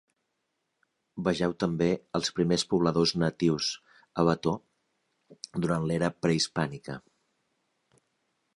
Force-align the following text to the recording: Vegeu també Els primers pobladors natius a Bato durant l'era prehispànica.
Vegeu 1.27 1.51
també 1.63 1.89
Els 2.19 2.31
primers 2.39 2.63
pobladors 2.71 3.13
natius 3.25 3.67
a 4.23 4.27
Bato 4.31 4.55
durant 5.67 5.89
l'era 5.93 6.11
prehispànica. 6.27 6.97